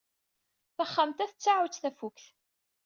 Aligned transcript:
Taxxamt-a 0.75 1.25
tettaɛu-tt 1.29 1.79
tafukt. 1.83 2.25